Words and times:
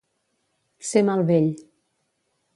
Ser 0.91 1.03
mal 1.11 1.23
vell. 1.29 1.49